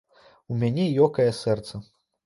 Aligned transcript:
У 0.55 0.57
мяне 0.63 0.87
ёкае 1.05 1.29
сэрца. 1.45 1.87